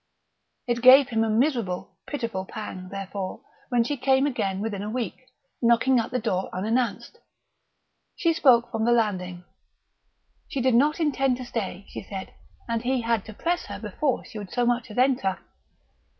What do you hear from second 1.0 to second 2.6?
him a miserable, pitiful